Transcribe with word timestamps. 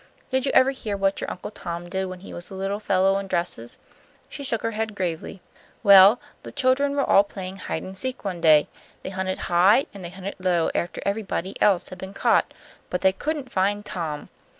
"Did 0.31 0.47
you 0.47 0.51
ever 0.55 0.71
hear 0.71 0.97
what 0.97 1.21
your 1.21 1.29
Uncle 1.29 1.51
Tom 1.51 1.87
did 1.87 2.05
when 2.07 2.21
he 2.21 2.33
was 2.33 2.49
a 2.49 2.55
little 2.55 2.79
fellow 2.79 3.19
in 3.19 3.27
dresses?" 3.27 3.77
She 4.29 4.43
shook 4.43 4.63
her 4.63 4.71
head 4.71 4.95
gravely. 4.95 5.41
"Well, 5.83 6.19
the 6.41 6.51
children 6.51 6.95
were 6.95 7.07
all 7.07 7.23
playing 7.23 7.57
hide 7.57 7.83
and 7.83 7.95
seek 7.95 8.25
one 8.25 8.41
day. 8.41 8.67
They 9.03 9.11
hunted 9.11 9.37
high 9.45 9.85
and 9.93 10.03
they 10.03 10.09
hunted 10.09 10.37
low 10.39 10.71
after 10.73 11.03
everybody 11.05 11.55
else 11.61 11.89
had 11.89 11.99
been 11.99 12.15
caught, 12.15 12.51
but 12.89 13.01
they 13.01 13.13
couldn't 13.13 13.51
find 13.51 13.85
Tom. 13.85 14.29